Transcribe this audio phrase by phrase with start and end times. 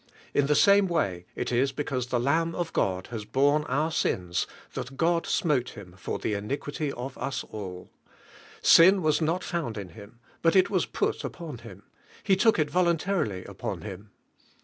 [0.33, 3.11] In the same way, it is because the Lamb of Qod oivisj,; iiK.Miyii.
[3.11, 7.91] has borne our sins, thai God smote Ilim fur llic iniquity of us all.
[8.63, 11.83] Sin was not found iu Him, but it was put upon Him,
[12.23, 14.09] He took it voluntarily upon Him.